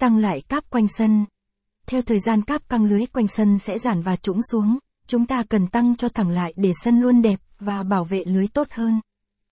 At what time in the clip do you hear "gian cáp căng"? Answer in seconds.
2.20-2.84